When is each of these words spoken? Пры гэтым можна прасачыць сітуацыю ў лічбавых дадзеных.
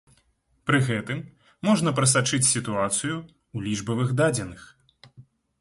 Пры 0.69 0.79
гэтым 0.87 1.19
можна 1.69 1.93
прасачыць 2.01 2.49
сітуацыю 2.53 3.13
ў 3.17 3.57
лічбавых 3.67 4.09
дадзеных. 4.23 4.69